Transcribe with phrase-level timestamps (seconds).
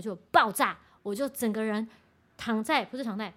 [0.00, 1.86] 我就爆炸，我就整个人
[2.38, 3.34] 躺在，不是躺在，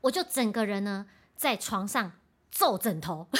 [0.00, 2.10] 我就整个人呢在床上
[2.50, 3.28] 揍枕头。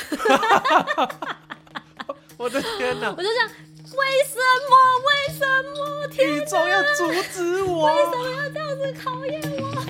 [2.38, 3.10] 我的天哪！
[3.10, 4.38] 我就这样，为什
[4.70, 4.76] 么？
[5.08, 6.06] 为什么？
[6.06, 7.86] 天宇宙要阻止我？
[7.86, 9.84] 为什么要这样子考验我？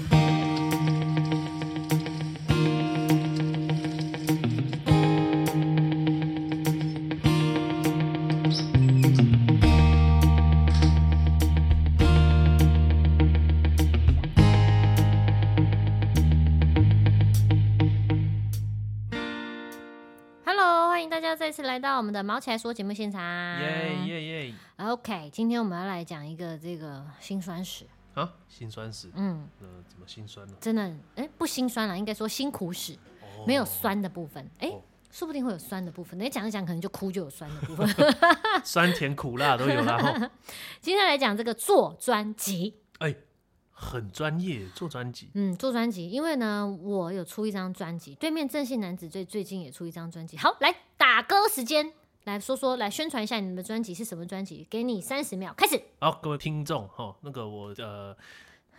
[21.81, 23.21] 到我们的毛起来说节目现场，
[23.61, 30.55] 耶耶耶！OK，今天我们要来讲一个这个辛酸史啊，辛酸史，嗯，呃，怎么辛酸呢？
[30.61, 30.83] 真的，
[31.15, 37.89] 哎、欸，不辛酸了，应该说辛苦史，哦、没有酸的部分，哎、欸，哦、说不定会有酸的部分，你讲一讲，可能就哭就有酸的部分，
[38.63, 40.31] 酸甜苦辣都有啦。
[40.81, 43.17] 今天来讲这个做专辑，哎、欸。
[43.83, 45.31] 很专业，做专辑。
[45.33, 50.37] 嗯，做专辑，因为呢，我有出一张专辑，对面正性男子最最近也出一张专辑。
[50.37, 50.71] 好，来
[51.13, 54.65] 打歌时间，来说说，来宣传一下你们的专辑是什么专辑？
[54.71, 55.83] 给你三十秒，开始。
[55.99, 58.17] 好，各位听众，哈，那个我呃，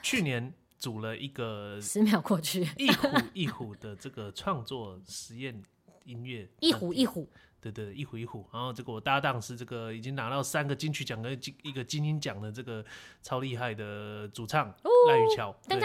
[0.01, 5.61] 去年组了一个十秒过去，一虎一虎的这个创作实验
[6.05, 7.29] 音乐， 一虎一虎。
[7.61, 11.31] 对对，一虎一虎，然后这个我搭档是这个已经拿到三个金曲奖跟
[11.61, 12.83] 一个金鹰奖的这个
[13.21, 14.67] 超厉害的主唱
[15.07, 15.55] 赖雨乔。
[15.69, 15.79] 对，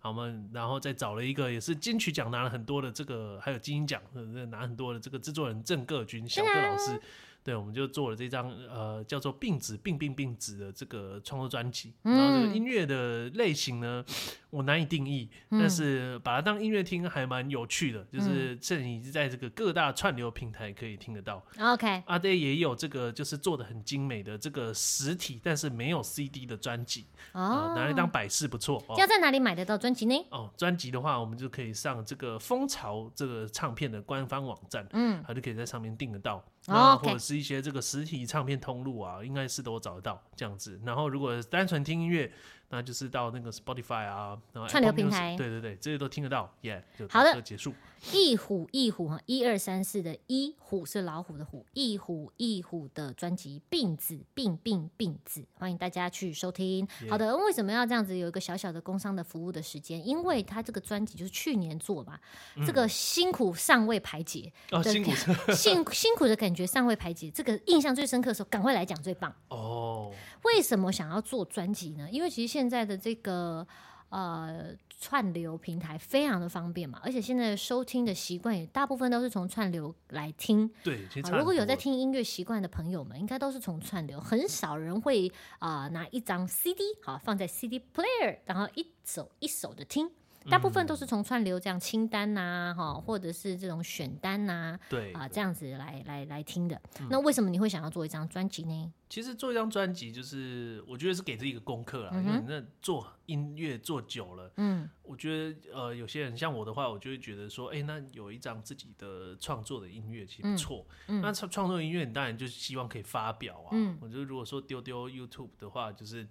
[0.00, 4.02] 好，我们然后再找了一个也是金曲奖拿了很多的这个，还有金鹰奖
[4.50, 7.00] 拿很多的这个制作人郑各军小各老师。
[7.42, 11.94] 对，我们就做了这张呃叫做“病子病病病子”的这个创作专辑。
[12.02, 14.04] 然后这个音乐的类型呢，
[14.50, 18.04] 我难以定义，但是把它当音乐听还蛮有趣的。
[18.12, 21.42] 就是这你在这个各大串流平台可以听得到。
[21.58, 28.84] OK，阿爹也有这个就是做的很精美的这个实体，但是没有 CD 的专辑哦，拿来当摆饰不错。
[28.98, 30.14] 要在哪里买得到专辑呢？
[30.30, 36.44] 哦，专辑的话，我们就可以上这个蜂巢这个唱片的官方网站，嗯，它就可以在上面订得到。
[36.66, 40.80] 啊，或者是一些这个实体唱片通路啊，应该是都找得到这样子。
[40.84, 42.30] 然后，如果单纯听音乐，
[42.70, 46.50] 那就是到那个 Spotify 啊，然后串流平台，对对对，这些都听得到。
[46.62, 47.74] 耶，就好的，结束。
[48.12, 56.88] 一虎一虎哈，一二三四的一虎是老虎的虎，一虎一虎的专辑《病子病病病子》，欢迎大家去收听。
[57.10, 60.06] 好的，为什么要这样子有一个小小的工商的服务的时间？
[60.06, 62.18] 因为他这个专辑就是去年做嘛，
[62.64, 64.50] 这个辛苦尚未排解，
[64.84, 65.10] 辛苦
[65.52, 70.10] 辛辛苦的感觉尚未排解，这个印象最深刻的时候，赶快来讲最棒哦。
[70.44, 72.08] 为什么想要做专辑呢？
[72.10, 73.66] 因为其实现在的这个
[74.08, 74.74] 呃。
[75.02, 80.70] 串流平台非常的方便嘛，而且现在收听的习惯也大部分都是从串流来听。
[80.84, 85.26] 对，如果有在听音乐习惯的朋友们，应该都是从串流，很少人会
[85.58, 90.10] 啊、呃、拿一张 CD 好放在 CD player，然后一首一首的听。
[90.48, 96.80] 大部分都是从串流这样清单呐、啊，哈，或者是这种选单呐、啊，对啊，这样子来来来听的。
[97.00, 98.92] 嗯、那为什么你会想要做一张专辑呢？
[99.08, 102.10] 其实做一张专辑，就是我觉得是给自己一个功课啦。
[102.14, 110.86] 嗯、因为那做音乐做久了，嗯，我觉得呃，有些人像我的话，我就会觉得说，哎、欸，那有一张自己的创作的音乐其实不错。
[111.06, 113.70] 那创创作音乐，你当然就是希望可以发表啊。
[113.72, 116.26] 嗯、我觉得如果说丢丢 YouTube 的话，就是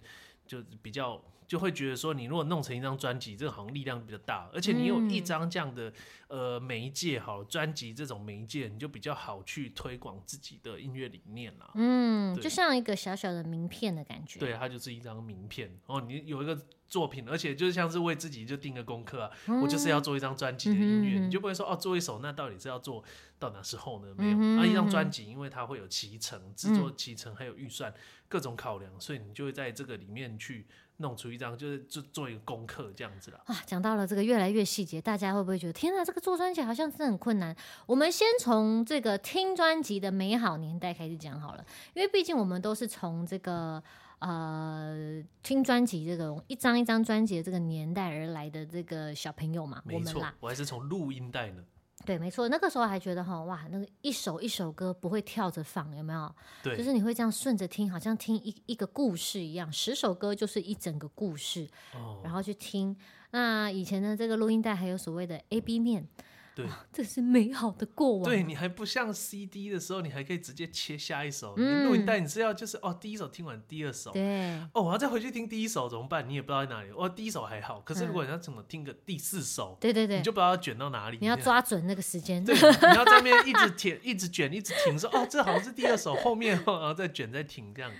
[0.50, 1.22] 就比较。
[1.50, 5.92] 就会觉得说，你如果弄成一张专辑，这个好像力量比较大，而且你有一张这样的、
[6.28, 11.68] 嗯、呃媒介，好专辑这种媒介，你就比较好去推广自己的音乐理念啦。
[11.74, 14.38] 嗯，就像一个小小的名片的感觉。
[14.38, 16.00] 对，它就是一张名片哦。
[16.00, 16.56] 你有一个
[16.90, 23.02] 作品，而且就是像是为自己就定个功课啊，嗯、我就是要做一张专辑的音乐，嗯、你就不会说哦，做一首，那到底是要做
[23.38, 24.12] 到哪时候呢？
[24.18, 27.94] 没有，啊、一张专辑，因为它会有期程，制作期程还有预算
[28.28, 30.66] 各种考量，所以你就会在这个里面去。
[31.00, 33.40] 弄出一张，就是做做一个功课这样子了。
[33.46, 37.56] 啊，讲到了这个越来越细节，大家会不会觉得天哪，这个做专辑好像真的很困难？
[37.86, 43.82] 我们先从这个听专辑的美好年代开始讲好了，因为毕竟我们都是从这个
[44.18, 51.64] 呃听专辑这种一张一张专辑的这个年代而来的这个小朋友嘛，没错，我们啦，我还是从录音带呢。
[52.04, 56.34] 对，没错，那个时候还觉得哈哇，那个一首一首歌不会跳着放，有没有？
[56.62, 62.96] 对，就是你会这样顺着听，好像听一一个故事一样，十首歌就是一整个故事，哦，然后去听。
[63.32, 66.08] 那以前的这个录音带还有所谓的 A B 面。
[66.54, 68.24] 对，这是美好的过往。
[68.24, 71.54] 对，你还不像 CD 的时候，你还可以直接切下一首。
[71.56, 76.28] 嗯、你录音带你是要就是哦，第一首听完第二首，对，哦，我要再回去听第一首怎么办？
[76.28, 76.90] 你也不知道在哪里。
[76.96, 81.18] 哦，第一首还好，可是如果你要怎么听个第四首，对对对，你就不知道要卷到哪里。
[81.20, 87.90] 你要抓准那个时间，对，你要在那边一直舔，一直卷，一直停，说哦，这好像是第二首，后面然后再卷再停这样。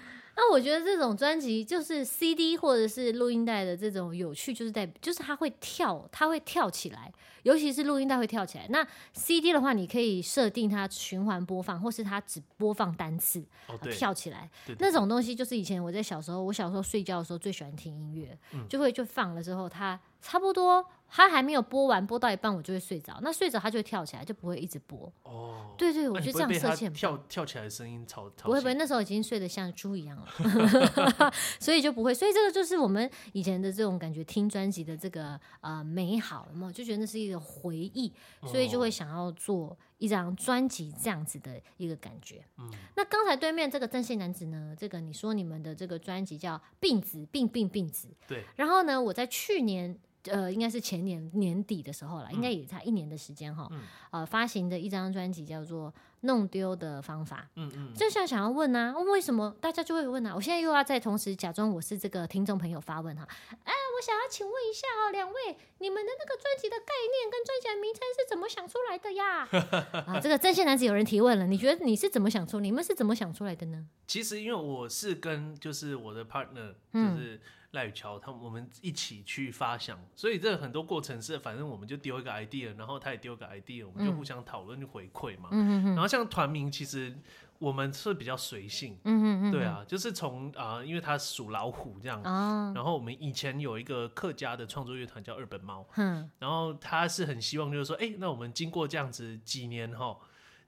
[0.42, 8.66] 那我觉得这种专辑就是 CD 或者是录音带的这种有趣，就是在就是它会跳，它会跳起来，尤其是录音带会跳起来。
[8.70, 14.50] 那 CD 的话，你可以设定它循环播放，或是它只播放单次，哦、跳起来。
[14.78, 20.86] 那种东西就是以前我在小时候，我小时候睡觉的时候最喜欢听音乐、嗯，就会就放了之后，它差不多。
[21.12, 23.18] 它还没有播完，播到一半我就会睡着。
[23.20, 25.12] 那睡着它就会跳起来，就不会一直播。
[25.24, 32.14] 哦，对对，我觉得这样设计跳跳起来的声音吵，吵不会不会，那时候已经睡得像猪一样了， 所以就不会。
[32.14, 38.12] 所以这个就是我们以前的这种感觉，听专辑的这个呃美好嘛，就觉得那是一个回忆，
[38.46, 42.44] 所以就会想要做一张专辑这样子的一个感觉。
[42.58, 48.44] 嗯，那刚才对面这个正线男子呢，这个你说你们的这个专辑叫病子病病病子，对。
[48.54, 49.98] 然后呢，我在去年。
[50.24, 53.80] 呃，应该是前年年底的时候了，嗯、应该也才一年的时间哈、嗯。
[54.10, 55.90] 呃，发行的一张专辑叫做
[56.20, 57.42] 《弄丢的方法》。
[57.56, 57.94] 嗯嗯。
[57.94, 60.34] 就像想要问啊，为什么大家就会问啊？
[60.34, 63.26] 我现在又要再同时假装我是这个听众朋友发问哈。
[63.64, 69.48] 哎，我想要请问一下哦，两位，你们的那个专辑的概念跟专辑的名称是怎么想出来的呀？
[70.06, 72.60] 啊，这个正线男子有人提问了，你觉得你是怎么想出？
[72.60, 73.86] 你们是怎么想出来的呢？
[74.06, 77.36] 其实因为我是跟就是我的 partner 就是。
[77.36, 77.40] 嗯
[77.72, 85.50] 赖宇桥，他们我们一起去发想，所以这很多过程是，反正我们就丢一个 idea，然后他也丢个 idea，我们就互相讨论回馈嘛。
[85.52, 87.16] 嗯、然后像团名，其实
[87.58, 88.98] 我们是比较随性。
[89.04, 92.72] 嗯对啊，就是从啊、呃，因为他属老虎这样、哦。
[92.74, 95.86] 然后我们以前有一个客家的创作乐团叫二本猫。
[95.96, 96.28] 嗯。
[96.40, 100.16] 然后他是很希望就是说，哎、欸，那我们经过这样子几年哈。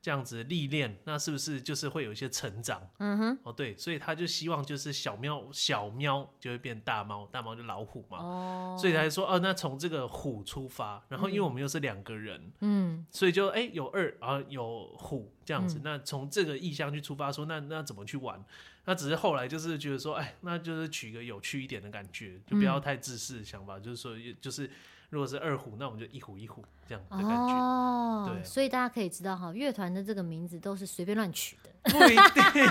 [0.02, 2.82] 这样子历练，那是不是就是会有一些成长？
[2.99, 8.19] 嗯哼，哦对，所以他就希望就是小喵小喵就会变大猫，大猫就老虎嘛。
[8.19, 18.44] 哦，所以他就说哦，那从这个虎出发，然后因为我们又是两个人，嗯，所以就哎、欸、有二啊有虎这样子，嗯、那从这个意向去出发说，说那那怎么去玩？
[18.87, 24.69] 那只是后来就是觉得说，哎，那就是取一个有趣一点的感觉，就不要太自私的想法，嗯、就是说就是。
[25.12, 27.54] 如果是二虎，那我们就一虎一虎这样的感觉。
[27.54, 31.68] 哦，对，所以大家可以知道哈，乐团的这个名字都是随便乱取的。
[31.84, 32.17] 不一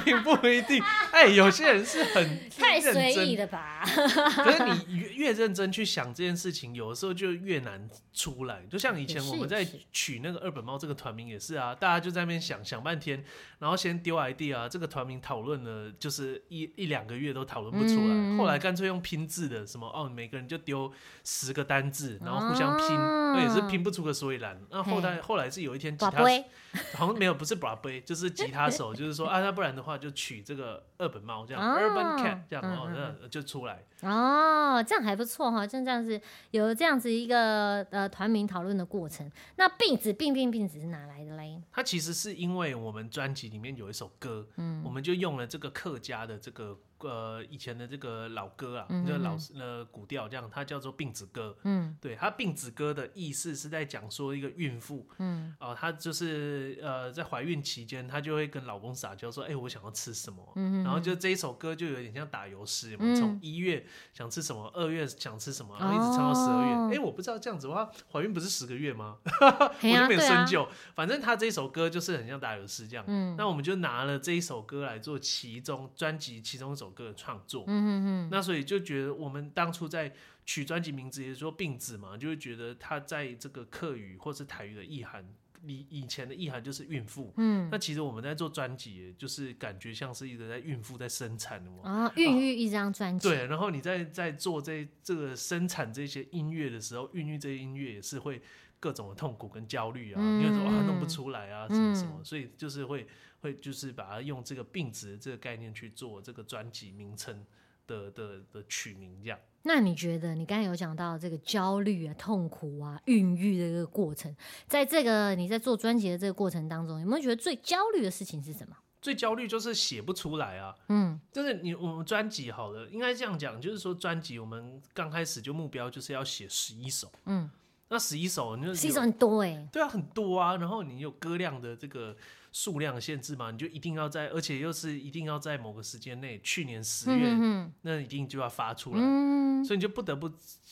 [0.06, 0.82] 定， 不一定。
[1.12, 3.84] 哎、欸，有些人是很 太随意了吧？
[3.86, 8.64] 可是你越越认真去想这件事情，有的时候就越难出来。
[8.70, 13.24] 就像以前我们在取那个二本猫这个团名也是啊，大家就在那边想想半天，
[13.60, 20.92] 然后先丢 idea 啊，这个团名讨论了就是一一两个月都讨论不出来，嗯、后来干脆用拼字的，什么哦，每个人就丢
[21.26, 24.58] 十个单字，然后互相拼，那、哦、也是拼不出个所以然。
[24.70, 26.26] 那后来后来是有一天其他手，
[26.96, 28.94] 好像没有，不是 bra boy，就是吉他手。
[28.94, 36.20] 就是说 啊，那不然的话就取这个二本猫这样、哦、，urban cat 这样哦，那、嗯、就出来哦，这样还不错哈，就这样子
[36.52, 39.30] 有这样子一个呃团名讨论的过程。
[39.58, 41.62] 那病子病病病子是哪来的嘞？
[41.72, 46.78] 它其实是因为我们专辑里面有一首歌，嗯，我们就用了这个客家的这个。
[47.08, 51.58] 呃，以前的这个老歌啊，嗯、就老呃古调这样，它叫做病子歌。
[51.64, 60.52] 嗯，对，它病子歌的意思是在讲说一个孕妇，嗯，哦、呃，她就是呃在怀孕期间，她就会跟老公撒娇说，哎、欸，我想要吃什么？
[60.56, 66.72] 嗯，然后就这一首歌就有点像打油诗，从一月想吃什么，二月想吃什么，然后一直唱到十二月。
[66.72, 69.18] 哎、哦欸，我不知道这样子的话，怀孕不是十个月吗？
[69.60, 70.68] 我就没有深究。
[70.94, 73.04] 反正他这一首歌就是很像打油诗这样。
[73.08, 80.14] 嗯，那我们就拿了这一首歌来做其中专辑其中一首歌的创作，嗯嗯嗯，那所以就觉得我们当初在
[80.46, 85.26] 取专辑名字，也是说病子嘛，就会觉得它在这个客语或是台语的意涵，
[85.66, 98.42] 以以前的意涵就是孕妇，嗯，那其实我们在做专辑，就是感觉像是一个在孕妇在生产的嘛，啊，孕育一张专辑，对，然后你在在做这这个生产这些音乐的时候，孕育这些音乐也是会
[98.80, 103.08] 各种的痛苦跟焦虑啊，嗯、因为说啊弄不出来啊，什么什么，嗯、所以就是会。
[103.42, 107.46] 会就是把它用这个病子的这个概念去做这个专辑名称
[107.86, 109.38] 的的的取名这样。
[109.64, 114.36] 那你觉得你刚才有讲到这个焦虑啊、痛苦啊、孕育的一个过程，
[114.68, 118.76] 在这个你在做专辑的这个过程当中，有没有觉得最焦虑的事情是什么？
[119.02, 120.76] 最焦虑就是写不出来啊。
[120.90, 127.12] 嗯，就是你我们专辑好了，应该这样讲，就是说专辑我们刚开始就目标就是要写十一首。
[127.26, 127.48] 嗯，
[127.90, 129.70] 那十一首你就十一首很多哎、欸。
[129.72, 130.58] 对啊，很多啊。
[130.58, 132.16] 然后你有歌量的这个。
[132.52, 140.30] 数量限制嘛，你就一定要在，而且又是一定要在某个时间内，去年十月、嗯，那一定就要发出来，嗯、所以你就不得不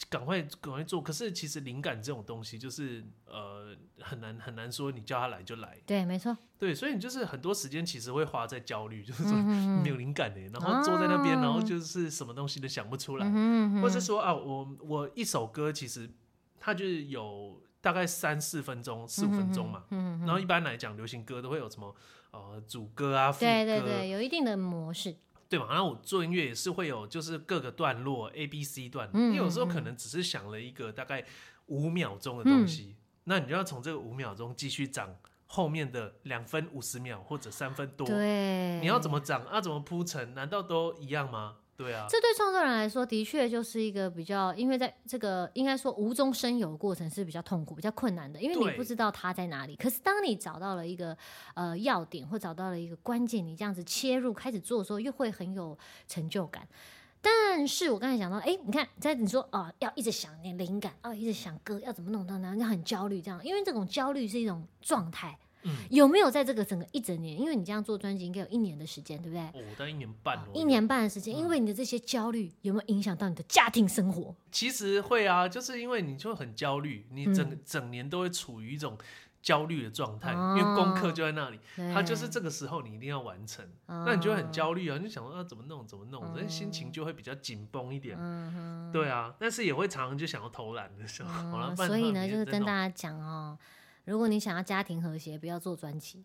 [0.10, 1.02] 赶快赶快做。
[1.02, 5.78] 可是其实灵感这种东西，就是呃很难很难说，你叫他来就来。
[5.86, 6.38] 对，没错。
[6.58, 9.32] 对，所以你就是很多时间其实会花在焦虑，就是说
[9.82, 16.10] 没有灵感的，然后坐在那边、哦，然后就是什么东西都想不出来，嗯、或是说啊，我我一首歌其实
[16.60, 17.62] 它就是有。
[17.82, 21.96] 大概三四分钟、四五分钟嘛、嗯，然后一般来讲，流行歌都会有什么
[22.32, 25.16] 呃主歌啊、副歌，对对对，有一定的模式。
[25.48, 25.66] 对嘛？
[25.70, 31.26] 然后我做音乐也是会有，就是各个段落 A、B、C 段，嗯、你有时候可能只是想了一个大概
[31.66, 35.16] 五秒钟的东西，嗯、那你就要从这个五秒钟继续涨
[35.48, 38.06] 后面的两分五十秒或者三分多。
[38.06, 39.60] 对，你要怎么涨啊？
[39.60, 40.36] 怎么铺陈？
[40.36, 41.56] 难道都一样吗？
[41.80, 49.78] 对啊，这对创作人来说的确就是一个比较，因为在这个应该说无中生有的过程是比较痛苦、比较困难的，因为你不知道它在哪里。
[49.78, 51.18] 可是当你找到了一个
[51.54, 56.68] 呃要点，或找到了一个关键，你这样子切入开始做的时候，又会很有成就感。
[57.22, 65.40] 但是我刚才讲到，哎，你看在你说啊、呃，要一直想念灵感啊、呃，一直想歌要怎么弄到那样，很焦虑这样，因为这种焦虑是一种状态。
[65.64, 67.40] 嗯、有没有在这个整个一整年？
[67.40, 69.42] 因为你这样做专辑应该有一年的时间，对不对？
[69.62, 70.48] 哦，大概一年半、哦。
[70.54, 74.36] 一年半的时间，嗯、因为你的这些焦虑有没有影响到你的家庭生活？
[74.52, 78.98] 其实会啊，就是因为你就很焦虑，你整、嗯、整年都会处于一种
[79.42, 88.18] 焦虑的状态，哦、因为功课就在那里，对它就是这个时候你一定要完成，哦、那你就会很焦虑啊，你就想说啊怎么弄怎么弄，所以、哦、心情就会比较紧绷一点。
[88.20, 91.30] 嗯、对啊，但是也会常常就想要偷懒的时候。
[91.30, 93.58] 嗯、 好了，所以呢，就是跟大家讲哦。
[94.06, 96.24] 如果你想要家庭和谐，不要做专辑。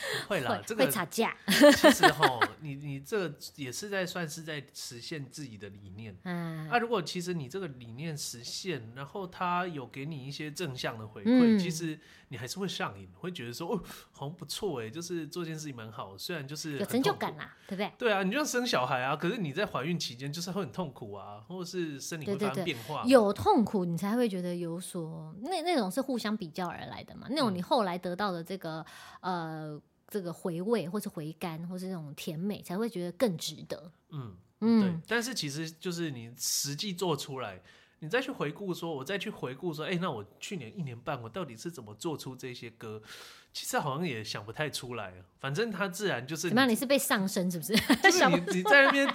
[0.28, 1.36] 会啦，会这个会吵架。
[1.46, 6.16] 其实 哈，你你这也是在算是在实现自己的理念。
[6.24, 11.98] 嗯，啊，如果其实你这个理念实现，然后他有给你一些正向的回馈，嗯、其实
[12.28, 13.80] 你还是会上瘾，会觉得说哦，
[14.12, 17.92] 好像不错哎，就是做件事情蛮好，虽然就是有成就感啦，对不对？
[17.98, 28.84] 对啊，你就像生小孩啊，可是你在怀孕期间就是会很痛苦啊，或者是生理会发生变化，对对对，有痛苦你才会觉得有所那那种是互相比较而来的嘛，那种你后来得到的这个、
[29.20, 29.82] 嗯、呃。
[30.08, 33.90] 这个回味，或是回甘，或是那种甜美，才会觉得更值得。
[34.10, 35.00] 嗯嗯，对。
[35.08, 37.60] 但是其实就是你实际做出来，
[37.98, 43.02] 你再去回顾说，我再去回顾说，哎，那我去年一年半，我到底是怎么做出这些歌？
[43.52, 45.14] 其实好像也想不太出来。
[45.40, 46.48] 反正它自然就是。
[46.48, 46.68] 怎么样？
[46.68, 47.74] 你是被上身是不是？
[48.02, 49.10] 就是你你在那边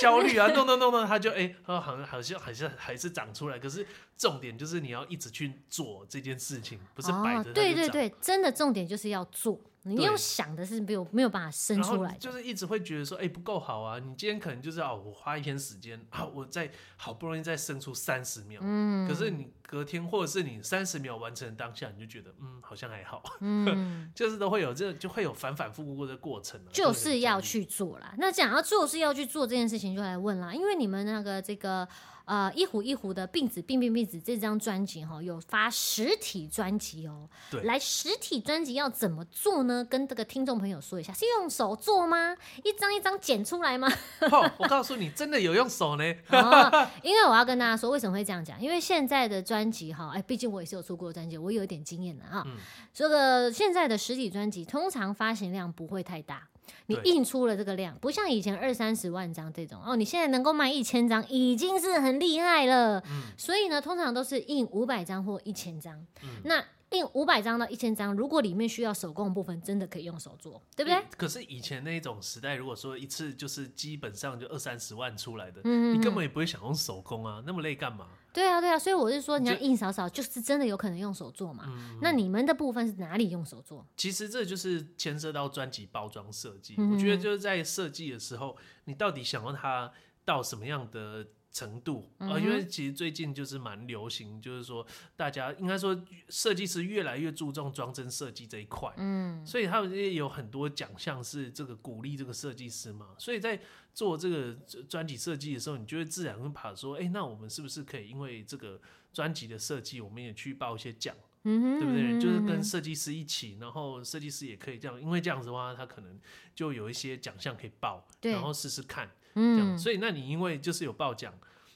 [0.00, 3.58] 焦虑啊，弄弄弄弄，它就哎，好像好像还是还是长出来。
[3.58, 3.86] 可是
[4.16, 7.52] 重点就是你要一直去做这件事情，不是摆着。
[7.52, 9.60] 对对对，真的重点就是要做。
[9.86, 13.98] 你用想的是没有没有办法生出来，就是一直会觉得说，哎、欸，不够好啊！
[13.98, 28.14] 你今天可能就是哦，我花一天时间啊，我再好不容易再生出三十秒，嗯，可是你隔天或者是你三十秒完成当下，你就觉得嗯，好像还好，嗯， 就是都会有这就会有反反复复的过程，就是要去做啦。
[28.18, 31.88] 那讲到做是要去做这件事情，就来问啦，因为你们那个这个。
[32.26, 37.28] 呃，一壶一壶的病子病病病子这张专辑哈，有发实体专辑哦。
[37.50, 39.84] 对，来实体专辑要怎么做呢？
[39.84, 42.34] 跟这个听众朋友说一下，是用手做吗？
[42.62, 43.92] 一张一张剪出来吗？
[44.32, 46.14] 哦，我告诉你，真的有用手呢。
[46.30, 48.58] 哦，因为我要跟大家说，为什么会这样讲？
[48.58, 52.42] 因为现在的专辑哈，哎，毕竟我也是有出过专辑，我有一点经验的啊。
[52.46, 52.56] 嗯，
[52.92, 56.48] 这个现在的实体专辑通常发行量不会太大。
[56.86, 62.98] 你印出了这个量，不像以前二三十万张这种哦，你现在能够卖一千张已经是很厉害了。
[63.00, 65.94] 嗯，所以呢，通常都是印五百张或一千张。
[66.22, 71.02] 嗯，那印五百张到一千张，如果里面需要手工的部分，真的可以用手做，对不对？
[71.18, 78.06] 可是以前那种时代，如果说一次就是基本上就二三十万出来的，嗯，你根本也不会想用手工啊，那么累干嘛？
[78.34, 81.66] 对啊，对啊，所以我是说，你要硬少少，就是真的有可能用手做嘛。
[81.68, 83.86] 嗯、那你们的部分是哪里用手做？
[83.96, 86.74] 其实这就是牵涉到专辑包装设计。
[86.76, 89.92] 嗯、我觉得就是在设计的时候，你到底想要它
[90.24, 92.38] 到什么样的程度啊？
[92.38, 94.84] 因为其实最近就是蛮流行，就是说
[95.16, 98.92] 大家应该说设计师越来越注重装帧设计这一块。
[98.96, 103.14] 嗯，所以他们也有很多奖项是这个鼓励这个设计师嘛。
[103.16, 103.58] 所以在
[103.94, 104.52] 做这个
[104.88, 108.80] 专辑设计的时候，你就会自然会怕说，哎、欸，那我们是不是可以因为这个
[109.12, 112.20] 专辑的设计，我们也去报一些奖，嗯、对不对？
[112.20, 116.18] 就是跟设计师一起，然后设计师也可以这样，因为这样子的话，他可能
[116.52, 119.74] 就有一些奖项可以报，对然后试试看，这样。
[119.74, 121.32] 嗯、所以，那你因为就是有报奖，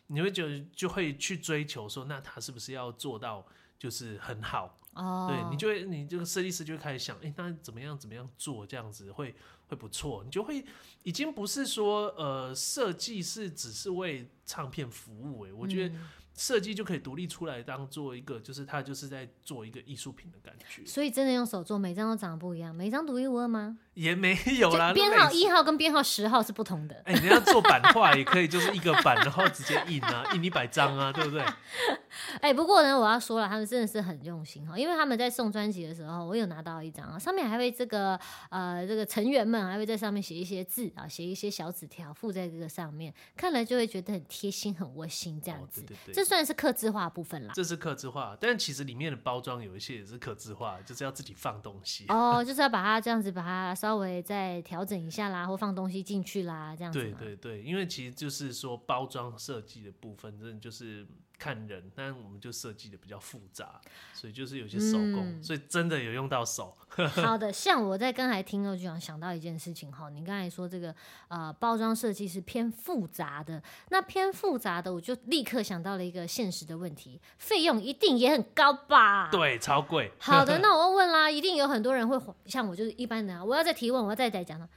[0.06, 3.46] 你会觉得就会去追求说，那他是不是要做到
[3.78, 4.78] 就是很好？
[4.94, 9.34] 哦，对，你就会你这个设计师就会开始想，哎、欸，那怎么样怎么样做这样子会。
[9.68, 10.64] 会不错，你就会
[11.02, 15.94] 已经不是说呃设计是只是为唱片服务哎，我觉得。
[15.94, 16.00] 嗯
[16.38, 20.86] 设计就可以独立出来，当做一个，就是他就是在做一个艺术品的感觉。
[20.86, 23.76] 所以真的用手做，每张都长得不一样，每张独一无二吗？
[23.98, 26.94] 也没有啦，编号一号跟编号十号是不同的。
[27.04, 31.42] 哎、欸，你要做版画也可以，就是一个版，然后直接印啊， 印一百张啊，对不对？
[32.40, 38.18] 哎、欸，不过呢，我要说了，他们真的是很用心哈，因为他们在送专辑的时候，我有拿到一张啊，上面还会这个
[38.50, 45.80] 呃这个成员们还会在上面写一些字啊，写一些小纸条附在这个上面，看了就会觉得很贴心、很窝心这样子。
[45.80, 52.04] 哦、对对对，这算是刻字化部分啦，这是刻字化，但其实里面的包装有一些也是刻字化，就是要自己放东西。
[52.08, 57.00] 哦，就是要把它这样子把它稍稍微再调整一下啦，或放东西进去啦，这样子。
[57.00, 61.06] 对对对，因为其实就是说包装设计的部分，真的就是。
[61.38, 63.80] 看人，但我们就设计的比较复杂，
[64.12, 66.76] 所以就是有些手工，嗯、所以真的有用到手。
[67.22, 70.92] 好的，像我在刚才听了就想想到一件事情哈，你刚才说这个
[71.28, 79.30] 呃包装设计是偏复杂的，那偏复杂的我就立刻想到了一个现实的问题，费用一定也很高吧？
[79.30, 80.10] 对，超贵。
[80.18, 84.68] 好的， 那我要问啦，一定有很多人会像我就是一般人啊，我要再提问，我要再再讲了。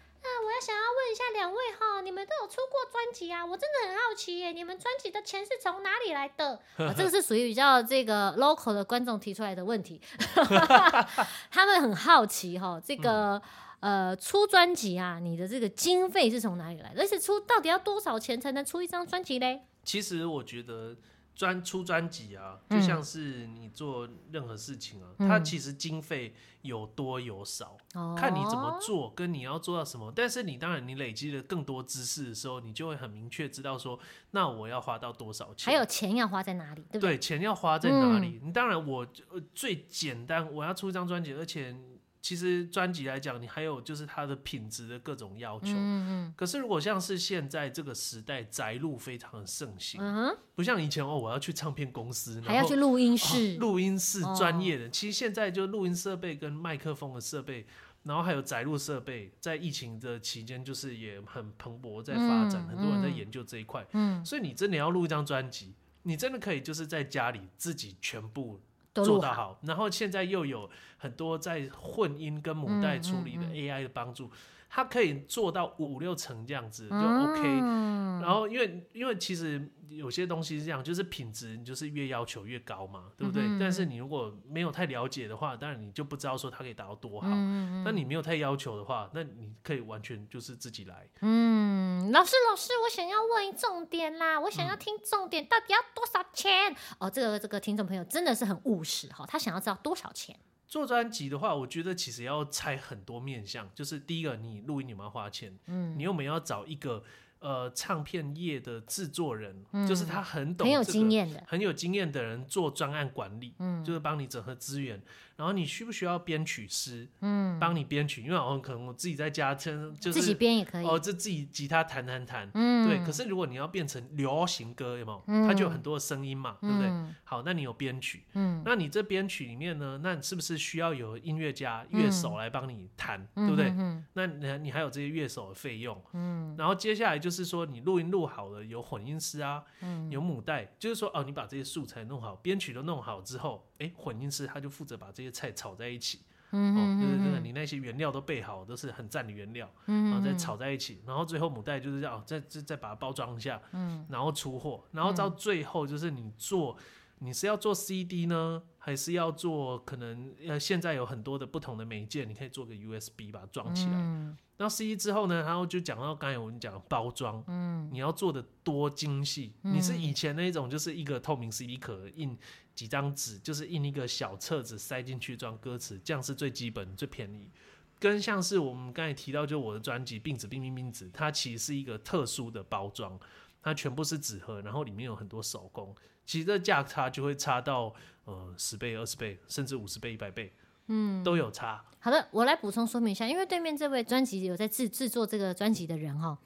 [0.62, 3.44] 想要问一下两位哈，你们都有出过专辑啊？
[3.44, 6.54] 我真的很好奇耶，你们专辑的钱是从哪里来的？
[6.78, 10.00] 啊、这个是属于比较这个 local 的观众提出来的问题，
[11.50, 13.42] 他们很好奇哈，这个、
[13.80, 17.02] 嗯、呃出专辑啊，你的这个经费是从哪里来的？
[17.02, 19.62] 而且出到底要多少钱才能出一张专辑嘞？
[19.84, 20.96] 其实我觉得。
[21.42, 30.14] 专出专辑啊，就像是你做任何事情啊，嗯、它其实经费有多有少，嗯、看你怎么做，跟你要做到什么。
[30.16, 37.16] 但是你当然你累积了更多知识的时候，你就会很明确知道说，那我要花到多少钱，还有钱要花在哪里，对不对？
[37.16, 38.40] 对，钱要花在哪里？
[38.44, 39.08] 你、嗯、当然我
[39.56, 41.76] 最简单，我要出一张专辑，而且。
[42.22, 45.70] 其实专辑来讲，你还有就是它的品质的各种要求。
[45.70, 46.34] 嗯嗯。
[46.38, 54.86] 可是如果像是现在这个时代，宅录非常的盛行，嗯、不像以前哦，我要去唱片公司，还要去录音室，录、哦、音室专业的。
[54.86, 57.66] 哦、其实现在就录音设备跟麦克风的设备，
[58.04, 63.84] 然后还有宅录设备，在疫情的期间就是也很蓬勃在发展，嗯、很多人在研究这一块。
[63.94, 64.24] 嗯。
[64.24, 65.74] 所以你真的要录一张专辑，
[66.04, 68.62] 你真的可以就是在家里自己全部。
[68.94, 74.26] 做到好，然后现在又有很多在混音跟母带处理的 AI 的帮助。
[74.26, 74.38] 嗯嗯嗯
[74.74, 83.44] 它可以做到五六成这样子就 OK，、嗯、然后因为因为其实有些东西是这样，就是品质你就是越要求越高嘛，对不对？
[83.44, 87.28] 嗯、但是你如果没有太了解的话，当然你就不知道说它可以达到多好。
[87.28, 91.06] 那、嗯、你没有太要求的话，那你可以完全就是自己来。
[91.20, 96.72] 嗯，老师老师，我想要问重点啦，我想要听重点，到底要多少钱？
[96.72, 100.34] 嗯、哦，这个这个听众朋友真的是很务实哈，他想要知道多少钱。
[100.72, 105.54] 做专辑的话，我觉得其实要拆很多面向，就是第一个，你录音有没有花钱？
[105.66, 107.04] 嗯，你又没有要找一个
[107.40, 115.04] 呃唱片业的制作人，嗯、就是他很懂、这个、很有经验的，很有经验的人做专案管理，嗯，就是帮你整合资源。
[115.42, 117.10] 然后你需不需要编曲师？
[117.22, 123.04] 嗯，帮你编曲，因为哦可能我自己在家就是自己编也可以哦，这自己吉他弹弹弹，嗯，对。
[123.04, 125.48] 可是如果你要变成流行歌，有没有？
[125.48, 126.92] 它就有很多的声音嘛，对不对？
[127.24, 133.74] 好，那你有编曲，嗯，那你这编曲里面呢，那你是不是需要有音乐家、乐手来帮你弹，对不对？
[134.14, 139.64] 那你你还有这些乐手的费用，嗯，然后接下来就是说你录音录好了，有混音师啊，
[140.12, 145.31] 有母带，就是说哦，你把这些素材弄好，编曲都弄好之后，哎，混音师他就负责把这些。
[145.32, 146.20] 菜炒在一起，
[146.52, 156.78] 嗯、哦，就是真的，你那些原料都备好，都是很赞的原料，嗯、然后再炒在一起，然后最后母带就是要再再再把它包装一下，嗯、然后出货，然后到最后就是你做，
[157.24, 172.38] 你是要做 CD 呢，还是要做可能呃现在有很多的不同的媒介，你可以做个 USB 把它装起来，嗯、然后 CD 之后呢，然后就讲到刚才我们讲的包装，嗯、你要做的多精细，嗯、你是以前那种就是一个透明 CD 壳印。
[172.74, 177.52] 几张纸就是印一个小册子塞进去装歌词，这样是最基本最便宜。
[178.00, 183.20] 跟像是我们刚才提到，就我的专辑《病纸病病病纸》，它其实是一个特殊的包装，
[183.62, 185.94] 它全部是纸盒，然后里面有很多手工，
[186.32, 190.54] 其实这价差就会差到呃十倍、二十倍，甚至五十倍、一百倍，
[190.88, 191.84] 嗯，都有差。
[192.00, 196.38] 好的，我来补充说明一下，因为对面这位专辑有在制制作这个专辑的人哈，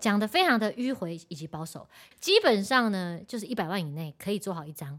[0.00, 4.98] 讲的非常的迂回以及保守，基本上呢就是一百万以内可以做好一张。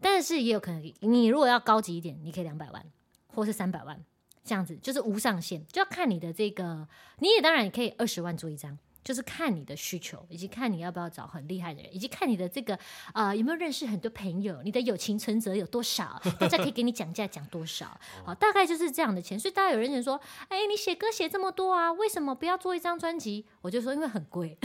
[0.00, 2.86] 但是也有可能，你如果要高级一点，你可以两百万，
[3.34, 4.00] 或是三百万，
[4.44, 6.86] 这样子就是无上限，就要看你的这个，
[7.18, 8.78] 你也当然也可以二十万做一张。
[9.06, 12.74] 就是看你的需求，以及看你要不要找很厉害的人，以及看你的这个
[13.12, 17.86] 啊、呃、有没有认识很多朋友，你的友情存折有多少，大家可以给你讲价讲多少，
[18.26, 19.38] 好，大概就是这样的钱。
[19.38, 23.46] 所以大家有人想说，哎、欸，你写歌写这么多啊，为什么不要做一张专辑？
[23.60, 24.58] 我就说因为很贵。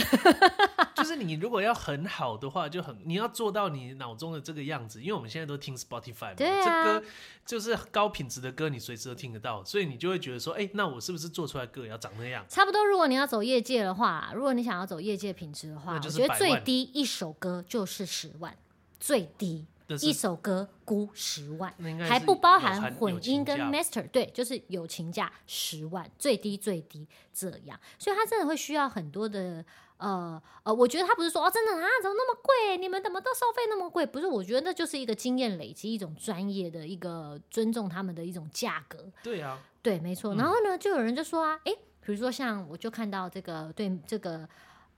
[0.98, 7.06] 就是你如果要很好的话，就很你要做到你脑中的这个样子，因为我们现在都听 Spotify 嘛，对啊、这歌
[7.46, 12.44] 就是高品质的歌，你随时都听得到，所以你就会觉得说，哎、欸，那我是不是做出来歌也要长那样？
[12.50, 14.31] 差不多，如果你要走业界的话。
[14.34, 18.56] 如果你想要走业界品质的话，我觉得最低一首歌就是十万，
[19.00, 19.66] 最低。
[20.00, 21.74] 一首歌估十万，
[22.08, 29.66] 还不包含混音跟 master，对，就是友情价十万，最低最低这样，所以他真的会需要很多的。
[29.98, 32.78] 呃呃，我觉得他不是说哦，真的啊，怎么那么贵？
[32.78, 34.06] 你们怎么都收费那么贵？
[34.06, 39.12] 不是，我觉得那就是一个经验累积，一种专业的一个尊重他们的一种价格。
[39.22, 40.34] 对啊，对，没错。
[40.36, 44.48] 然后呢，就有人就说啊，诶，比如说像我就看到这个对这个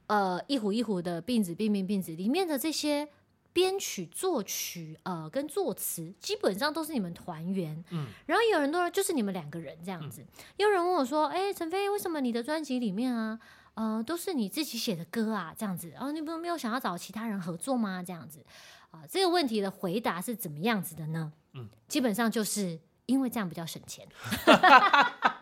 [0.07, 3.07] 呃一壶一壶的病子病病病子里面的这些
[3.51, 7.83] 编曲作曲呃跟作词，基本上都是你们团员。
[7.91, 8.07] 嗯。
[8.25, 10.21] 然后有很多人就是你们两个人这样子。
[10.21, 13.39] 嗯、有人问我说，哎，陈飞，为什么你的专辑里面啊？
[13.75, 18.03] 呃，都是你自己写的歌啊，这样子，然后、哦、你不没有想要找其他人合作吗？
[18.05, 18.39] 这样子，
[18.91, 21.33] 啊、呃，这个问题的回答是怎么样子的呢？
[21.53, 24.07] 嗯，基本上就是因为这样比较省钱，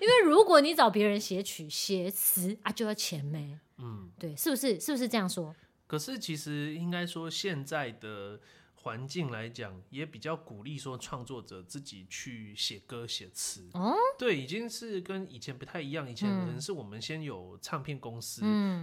[0.00, 3.58] 因为如果你找别人写曲写词啊，就要钱没？
[3.78, 4.78] 嗯，对，是不是？
[4.80, 5.54] 是不是这样说？
[5.86, 8.40] 可是其实应该说现在的。
[8.84, 13.70] 环境来讲，也比较鼓励说创作者自己去写歌写词。
[13.74, 16.10] 哦，对，已经是跟以前不太一样。
[16.10, 18.42] 以前可能是我们先有唱片公司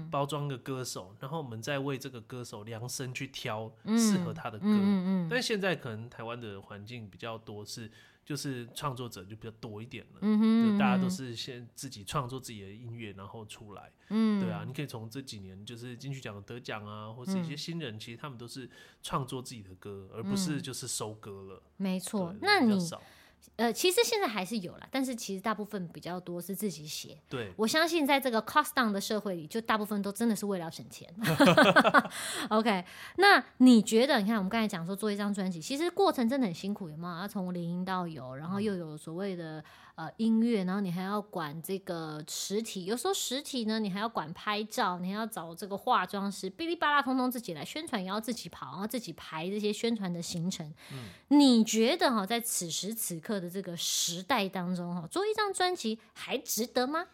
[0.10, 4.68] 包装个歌手，嗯，然后我们再为这个歌手量身去挑适合他的歌。
[4.68, 7.92] 嗯嗯嗯，但现在可能台湾的环境比较多是。
[8.30, 18.70] 就是创作者就比较多一点了，嗯哼，就大家都是先自己创作自己的音乐，然后出来，嗯，对啊，你可以从这几年就是金曲奖得奖啊，或是一些新人，其实他们都是
[19.02, 21.64] 创作自己的歌，而不是就是收歌了。
[21.78, 22.80] 没错，那你。
[23.56, 27.18] 呃，其实现在还是有啦，但是其实大部分比较多是自己写。
[27.28, 31.14] 对，我相信在这个 cost down 的社会里，就大部分都真的是为了省钱。
[32.50, 32.86] OK，
[33.18, 34.20] 那你觉得？
[34.20, 37.20] 你看我们刚才讲说做一张专辑，其实过程真的很辛苦，有没有？
[37.20, 39.64] 要从零到有，然后又有所谓的。
[40.00, 50.74] 呃，音乐，然后你还要管这个实体，有时候实体呢，你还要管拍照，你还要找这个化妆师，哔哩吧啦，通通自己来宣传，也要自己跑，然后自己排这些宣传的行程。
[50.94, 57.08] 嗯，你觉得哈，在此时此刻的这个时代当中哈，做一张专辑还值得吗？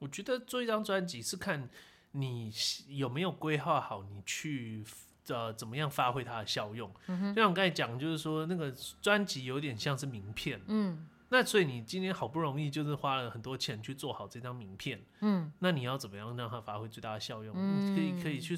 [0.00, 1.70] 我觉得做一张专辑是看
[2.10, 2.52] 你
[2.88, 4.84] 有没有规划好，你去
[5.28, 6.90] 呃怎么样发挥它的效用。
[7.06, 10.60] 嗯哼，就像我刚才讲，就是说那个专辑有点像是名片。
[10.66, 11.06] 嗯。
[11.32, 17.54] 那所以你今天好不容易就是花了很多钱去做好这张名片，嗯，那你要怎么样让它发挥最大的效用？
[17.56, 18.54] 嗯，可以可以去，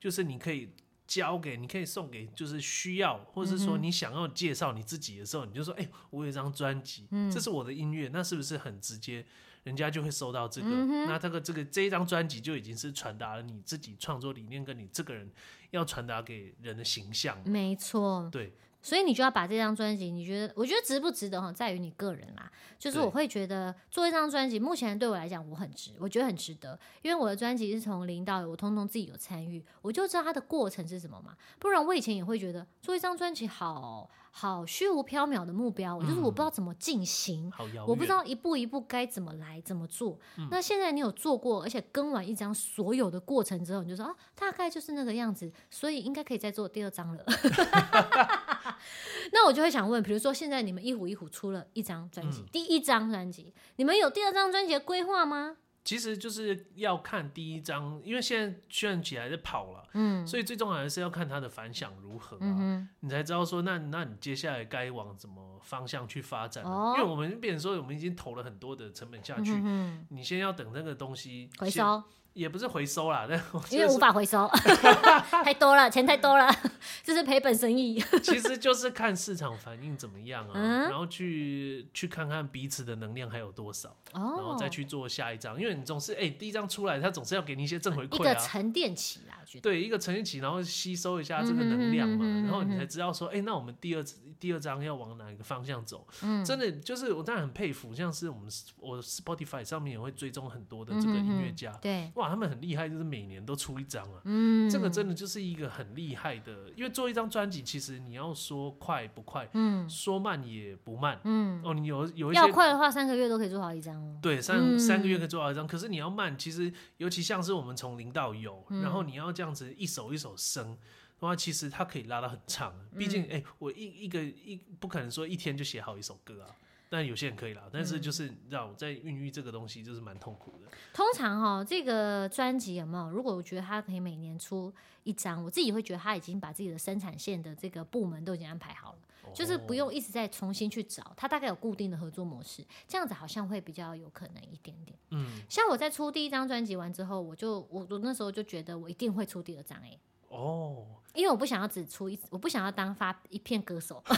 [0.00, 0.70] 就是你可以
[1.06, 9.26] 交给，你可以送给，就是需要，或者是说你想要介绍你自己的时候，你就说，哎、欸，我有一张专辑，嗯，这是我的音乐，那是不是很直接？
[9.64, 15.30] 人家就会收到这个，嗯、那这个这个这一张专辑就已经是传达了你自己创作理念跟你这个人
[15.70, 17.38] 要传达给人的形象。
[17.46, 18.52] 没错，对。
[18.84, 20.52] 所以你就要把这张专辑，你觉得？
[20.54, 22.52] 我觉得值不值得哈，在于你个人啦。
[22.78, 31.34] 就是我会觉得做一张专辑，目前对我来讲，我很值，我觉得很值得，因为我的专辑是从零到有，我通通自己有参与，我就知道它的过程是什么嘛。
[31.58, 34.10] 不然我以前也会觉得做一张专辑好。
[34.36, 40.18] 好虚无缥缈的目标，我就是我不知道怎么进行，嗯、我不知道一步一步该怎么来怎么做。
[40.36, 47.24] 嗯、那现在你有做过，而且跟完一张所有的过程之后，你就说啊，大概就是那个样子，所以应该可以再做第二张了。
[49.32, 55.58] 那我就会想问，比如说现在你们一虎一虎出了一张专辑，嗯、第一张专辑，你们有第二张专辑的规划吗？
[55.84, 66.64] 其实就是要看第一章，因为现在渲起来在跑了，嗯，所以最重要还是要看它的反响如何啊，嗯、你才知道说那那你接下来该往什么方向去发展？
[66.64, 72.02] 哦、因为我们变成说我们已经投了很多的成本下去，嗯、你先要等那个东西回收。
[72.34, 74.46] 也不是回收啦， 但因为无法回收，
[75.44, 76.52] 太多了，钱太多了，
[77.02, 78.02] 这是赔本生意。
[78.22, 85.58] 其实就是看市场反应怎么样啊，嗯、然后去去看看彼此的能量还有多少，哦、然后再去做下一张。
[85.60, 94.04] 因为你总是哎、欸，第一张出来，他总是要给你一些正回馈啊，一个沉淀期啦，对，一个成年期，然后吸收一下这个能量嘛，然后你才知道说，哎、欸，那我们第二
[94.38, 96.06] 第二张要往哪一个方向走？
[96.22, 120.78] 嗯、真的就是我当然很佩服，像是我们我 Spotify 上面也会追踪很多的这个音乐家，对，哇，他们很厉害，就是每年都出一张啊，嗯，这个真的就是一个很厉害的，因为做一张专辑，其实你要说快不快，嗯，说慢也不慢，嗯，哦，你有有一些要快的话，三个月都可以做好一张哦，对，三三个月可以做好一张，可是你要慢，其实尤其像是我们从零到有，然后你要这样子一首一首生
[121.18, 126.54] 的话，其实它可以拉到很长，毕竟哎，我一一个一不可能说一天就写好一首歌啊。
[126.90, 130.70] 但有些人可以啦，但是就是让我在孕育这个东西，就是蛮痛苦的。
[130.92, 133.10] 通常哈、喔，这个专辑有没有？
[133.10, 141.12] 如果我觉得他可以每年出一张，我自己会觉得他已经把自己的生产线的这个部门都已经安排好了，哦、就是不用一直在重新去找。
[141.16, 144.98] 他大概有固定的合作模式，这样子好像会比较有可能一点点。
[145.10, 149.96] 嗯，像我在出第一张专辑完之后，我就我我那时候就觉得我一定会出第二张哎。
[150.28, 150.84] 哦，
[151.14, 154.02] 因为我不想要只出一，我不想要当发一片歌手。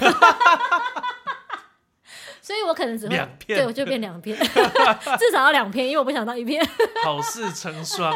[2.41, 4.39] 所以我可能只会两片，对，我就变两片，
[5.19, 6.65] 至少要两片，因为我不想当一片。
[7.03, 8.15] 好事成双，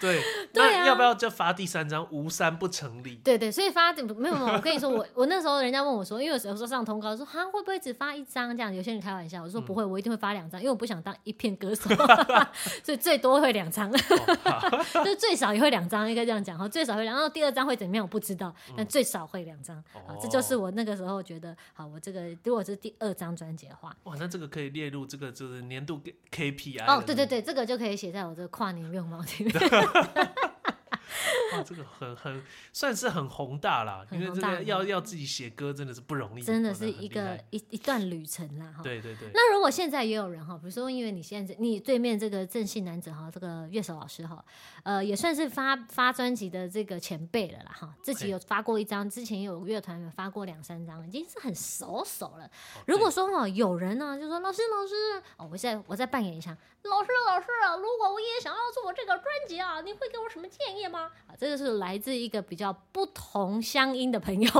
[0.00, 0.20] 对，
[0.52, 2.06] 对啊，要不要就发第三张？
[2.10, 3.16] 无三不成立。
[3.24, 8.74] 对对，所以发没有没有， 我跟你说，我我那时候人家问我说，因为有时候上通告说，哈会不会只发一张这样？
[8.74, 11.88] 有些人开玩笑，我说不会，我一定会发两张，因为我不想当一片歌手，
[12.84, 13.90] 所以最多会两张，
[15.04, 23.94] 就最少也会两张，应该这样讲哈，最少会两，然后第二张会怎么样我不知道，但最少会两张，好，这就是我那个时候觉得，好，我这个如果是第二张专辑的话。
[24.04, 29.52] 哇，那这个可以列入这个就是年度 KPI 哦，对对对，这个就可以写在我这个跨年愿望里面。
[31.52, 38.82] 哇，这个很很算是很宏大啦，因为这个要要自己写歌真的是不容易，真的是一个一一段旅程啦哈。
[38.82, 39.30] 对对对。
[39.34, 44.44] 那如果现在也有人哈，比如说因为你现在你对面这个正信男子哈，这个乐手老师哈，
[44.82, 52.50] 呃，也算是发发专辑的这个前辈了啦哈，自己有发过一张，之前有乐团有发过两三张，已经是很熟手了。
[52.86, 54.94] 如果说哈有人呢，就说老师老师
[55.36, 57.46] 哦，我现在我再扮演一下，老师老师，
[57.80, 61.10] 如果我也想要做这个专辑啊，你会给我什么建议吗？
[61.28, 64.50] 啊，这个是来自一个比较不同乡音的朋友，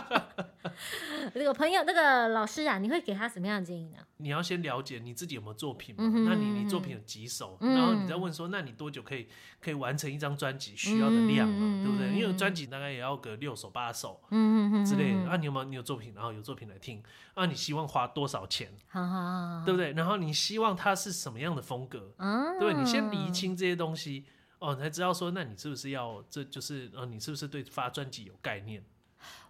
[1.34, 3.98] 这个朋友那个老师啊，你会给他什么样的建议呢？
[4.18, 9.26] 你要先了解你自己有没有作品嘛，嗯、那你你作品有几首，嗯、然后你再问说，那你多久可以
[9.60, 12.18] 可以完成一张专辑需要的量嘛，嗯、对不对？
[12.18, 15.30] 因为专辑大概也要个六首八首，嗯嗯之类的。
[15.30, 17.02] 啊，你有没有你有作品，然后有作品来听，
[17.34, 18.72] 啊，你希望花多少钱？
[18.88, 19.92] 好好好，对不对？
[19.92, 22.12] 然后你希望它是什么样的风格？
[22.18, 24.24] 嗯、对，你先厘清这些东西。
[24.58, 28.80] 哦，才知道说，那你是不是要，这就是，呃，你是不是对发专辑有概念？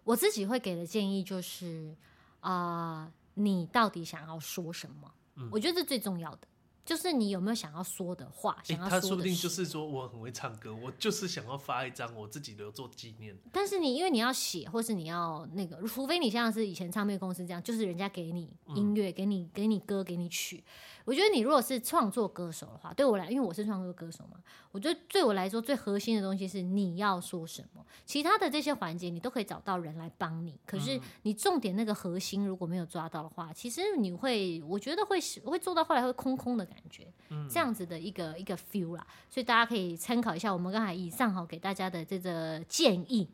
[0.05, 1.95] 我自己会给的建议就是，
[2.41, 5.13] 啊、呃，你到底想要说什么？
[5.37, 6.49] 嗯，我觉得这最重要的。
[6.85, 8.59] 就是你有没有想要说的话？
[8.65, 13.39] 想要说的、欸、他说不定就是说我很会唱歌，我就是想要发一张我自己留作纪念。
[13.53, 20.65] 但是你因为你要写，或是你要那个，除非你像是以前唱片公司这样，就是人家给你音乐、嗯，给你给你歌，给你曲。
[21.05, 24.39] 我觉得你如果是创作歌手的话，对我来，因为我是创作歌手嘛，
[24.71, 30.59] 我觉得对我来说最核心的东西是你要说什么，其他的这些环节你都可以找到人来帮你。
[30.65, 37.13] 可是你重点那个核心如果没有抓到的话，其实你会，我觉得会会做到后来会空空的感觉，
[37.51, 39.05] 这样子的一个一个 feel 啦。
[39.29, 43.29] 所以大家可以参考一下我们刚才以上哈给大家的这个建议。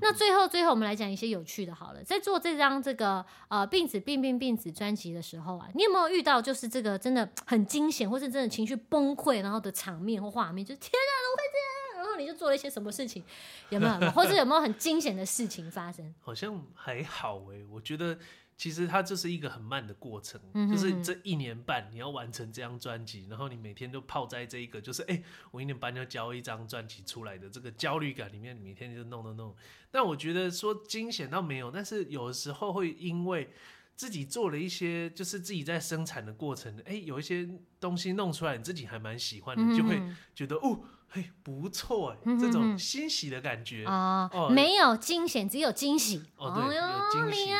[0.00, 6.96] 那最后最后我们来讲一些有趣的，好了，在做这张这个呃病子病病病子专辑的时候啊，你有没有遇到就是这个？
[7.08, 12.04] 真的很惊险，或是真的情绪崩溃，然后的场面或画面，就天啊，怎么会这样？
[12.04, 13.24] 然后你就做了一些什么事情？
[13.70, 14.10] 有没有？
[14.10, 16.14] 或者有没有很惊险的事情发生？
[16.20, 18.18] 好像还好哎，我觉得
[18.58, 29.56] 其实它就是一个很慢的过程，嗯、就是这一年半你要完成这张专辑，然后你每天都泡在这一个，就是哎、欸，我一年半要交一张专辑出来的这个焦虑感里面，你每天就弄弄弄。
[29.90, 33.50] 但我觉得说惊险倒没有，但是有的时候会因为。
[33.98, 37.48] 自己做了一些，就是自己在生产的过程，哎、欸，有一些
[37.80, 40.00] 东西弄出来，你自己还蛮喜欢的，嗯、就会
[40.32, 46.22] 觉得哦，嘿，不错哎、嗯，这种欣喜的感觉、哦哦、没有惊险，只有惊喜。
[46.36, 47.50] 哦，对，有惊喜。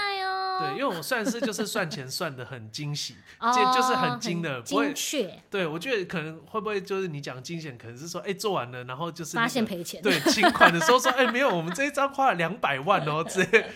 [0.58, 4.94] 对， 因为我算是就是算钱算的很惊喜， 哦，就是很精的，不会。
[5.50, 10.02] 对，我觉得可能会不会就是你讲惊险，可能是说，哎，做完了，然后就是、那个、发现赔钱。
[10.02, 13.66] 对，请款的时候说，哎，没有，我们这一张花了两百万哦， 直接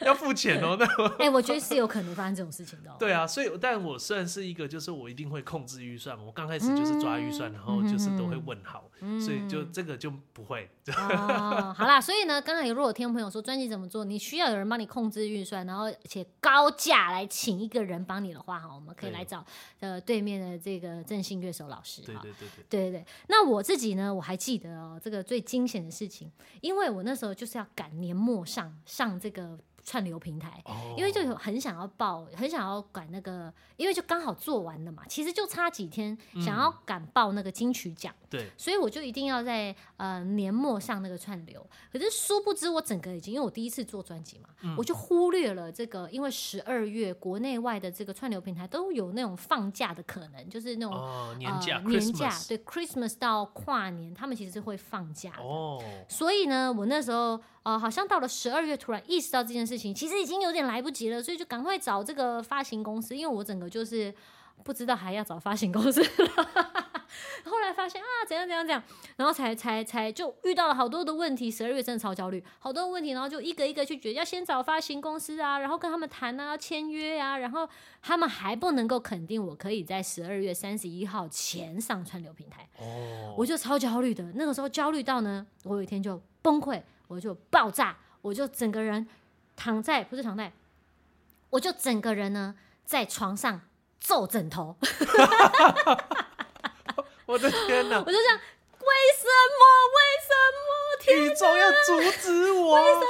[0.00, 0.76] 要付钱哦。
[0.78, 0.86] 那
[1.18, 2.96] 哎，我觉得是有可能发生这种事情的、哦。
[2.98, 10.68] 对啊，所以但我算是一个，就是我一定会控制预算，我刚开始就是抓预算、嗯，然后就是都会问好，嗯、所以就这个就不会。
[10.96, 16.70] 哦，好啦，所以呢，刚才如果听众朋友说专辑怎么做，你需要有人帮你控制预算，然后而且高。
[16.76, 19.42] 价来请一个人帮你的话，哈，我们可以来找
[19.80, 23.06] 呃对面的这个正兴乐手老师，对对对对对对对。
[23.28, 29.58] 那我自己呢，我还记得哦，这个最惊险的事情，因为我那时候就是要赶年末上上这个。
[29.88, 30.60] 串流平台，
[30.96, 41.64] 因为就有很想要报，很想要赶那个，因为就刚好做完了嘛，其实就差几天，想要赶报那个金曲奖，对，所以我就一定要在呃年末上那个串流。
[41.92, 55.44] 可是殊不知，我整个已经，因为我第一次做专辑嘛，我就忽略了这个，因为十二月国内外的这个串流平台都有那种放假的可能，就是那种年假，年假，对，Christmas 到跨年，他们其实是会放假的，
[56.08, 57.40] 所以呢，我那时候。
[57.66, 64.14] 呃，好像到了十二月，突然意识到这件事情，其实已经有点来不及了，所以就赶快找这个发行公司，因为我整个就是
[64.62, 66.00] 不知道还要找发行公司。
[67.44, 68.82] 后来发现啊，怎样怎样怎样，
[69.16, 71.50] 然后才才才就遇到了好多的问题。
[71.50, 77.68] 十二月真的超焦虑，好多问题，然后就一个一个去决，要先找发行公司啊，然后跟他们谈啊，签约啊，然后
[78.02, 82.68] 他们还不能够肯定我可以在十二月三十一号前上串流平台。
[82.78, 89.06] 哦，我就超焦虑的，那个时候焦虑到呢，我有一天就崩溃，我就爆炸，我就整个人
[89.54, 90.52] 躺在，不是躺在，
[91.50, 93.60] 我就整个人呢在床上。
[93.98, 94.76] 揍枕头！
[97.26, 97.98] 我的天哪！
[97.98, 98.40] 我就这样，
[98.78, 98.86] 为
[99.18, 99.26] 什
[99.58, 99.62] 么？
[99.96, 100.30] 为什
[100.66, 100.70] 么？
[101.00, 101.24] 天哪！
[101.24, 102.74] 宇宙要阻止我？
[102.74, 103.06] 为什么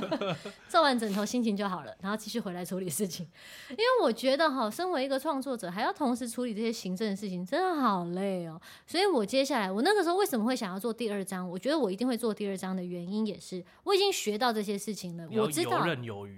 [0.00, 0.36] 我？
[0.68, 3.26] 揍完枕头，心情就好了，然后继续回来处理事情。
[3.70, 8.60] 因为我觉得哈，身为一个创作者，还要同时处理这些行政的事情，真的好累哦。
[8.86, 11.48] 所以我接下来，我那个时候为什么会想要做第二章？
[11.48, 15.26] 我觉得我一定会做第二章的原因，也是我已经学到这些事情了。
[15.32, 15.84] 我知道，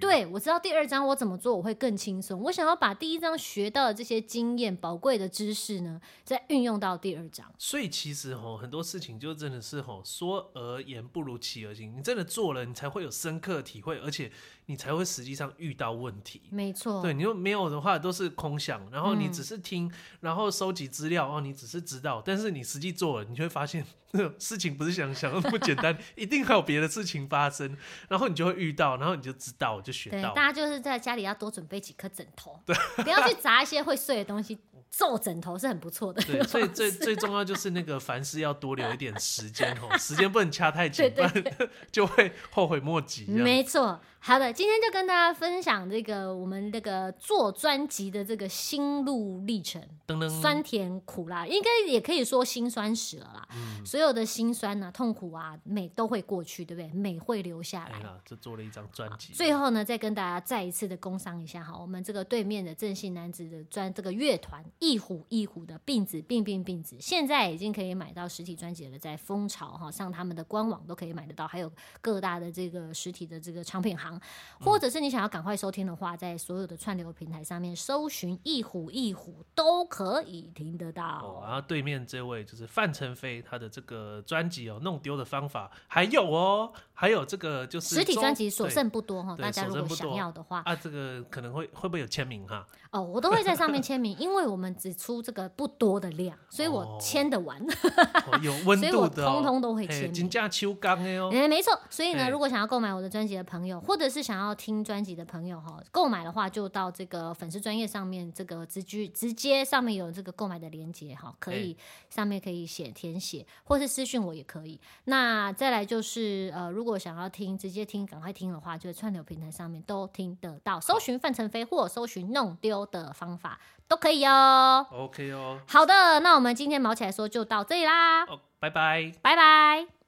[0.01, 2.41] 对，我知道第二章我怎么做，我会更轻松。
[2.43, 7.47] 我想要把第一章学到的这些经验、宝贵的知识呢，再运用到第二章。
[7.59, 11.95] 所以其实哈，很多事情就真的是哈，说而言不如其而行。
[11.97, 14.31] 你真的做了，你才会有深刻体会，而且。
[14.67, 17.03] 你才会实际上遇到问题，没错。
[17.03, 23.85] 对，你又没有的话都是空想，然后你只是听，嗯、然后收集资料哦，你只是知道，但是你实际做了，你就会发现
[24.39, 27.77] 事情不是想想的那么简单，一定还有别的事情发生，
[28.09, 30.33] 然后你就会遇到，然后你就知道，就学到。
[30.33, 34.57] 大家就是在家里要多准备几颗枕头，对，不要去砸一些会碎的东西。
[34.95, 41.45] 揍枕头是很不错的，对，所 以最最重要就是那个凡事要多留一点时间哦，时间不能掐太紧，不然
[41.91, 43.25] 就会后悔莫及。
[43.25, 53.49] 没错，好的，今天就跟大家分享这个我们这个做专辑的这个心路历程，噔噔酸甜苦辣，应该也可以说辛酸史了啦。
[53.57, 56.93] 嗯、所有的辛酸啊、痛苦啊、美都会过去，对不对？
[56.93, 58.01] 美会留下来。
[58.25, 64.65] 这做了一张专辑，最后呢，再跟大家再一次的工商一下哈，我们这个对面的正信男子的专这个乐团。
[64.79, 71.69] 一虎一虎的病子病病病子，现在已经可以买到实体专辑了，在蜂巢哈，上他们的官网都可以买得到，还有
[72.01, 74.12] 各大的这个实体的这个唱片行，
[74.61, 81.05] 或者是你想要赶快收听的话，在所有的串流平台上面搜寻一虎一虎都可以听得到。
[81.05, 92.67] 哦，然后对面这位就是范丞飞，他的这个专辑哦，弄丢的方法还有哦，还有这个就是实体专辑所剩不多哈，大家如果想要的话啊，这个可能会会不会有签名哈？
[92.91, 94.73] 哦，我都会在上面签名，因为我们。
[94.83, 100.13] 只出这个不多的量，所以我签得完，哦、有 温度的、哦，通通都会签。
[100.13, 101.79] 金价秋刚哎哦，没错。
[101.89, 111.77] 所以呢，如果想要购买我的专辑的朋友，或者是想要听专辑的朋友哈，购买的话就到这个粉丝专页上面，这个直接直接上面有这个购买的链接哈，可以
[112.11, 114.81] 上面可以写填写，或是私讯我也可以。
[115.05, 123.59] 那再来就是呃，如果想要听直接听赶快听的话，就串流平台上面都听得到，搜寻范成飞或搜寻弄丢的方法。
[123.89, 130.02] 都可以哦，OK 哦，好的，那我们今天毛起来说就到这里啦，哦，拜拜，拜拜。